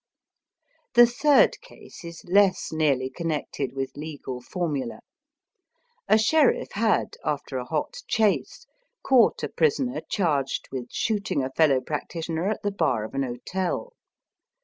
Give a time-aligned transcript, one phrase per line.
[0.95, 5.01] The third case is less nearly connected with legal formula.
[6.07, 8.65] A sheriff had, after a hot chase,
[9.03, 13.91] caught a prisoner charged with shooting a fellow practitioner at the bar of an hotel.